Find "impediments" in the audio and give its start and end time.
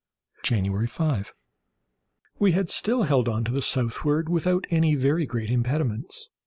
5.51-6.29